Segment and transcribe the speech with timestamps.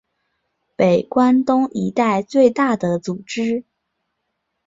[0.75, 3.63] 北关东一带最大组织。